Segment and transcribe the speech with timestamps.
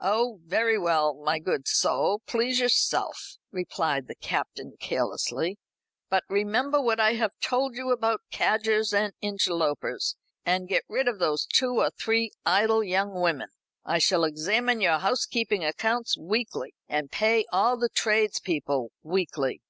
[0.00, 5.58] "Oh, very well, my good soul; please yourself," replied the Captain carelessly;
[6.08, 10.16] "but remember what I have told you about cadgers and interlopers;
[10.46, 11.20] and get rid of
[11.52, 13.50] two or three of those idle young women.
[13.84, 19.60] I shall examine your housekeeping accounts weekly, and pay all the tradespeople weekly."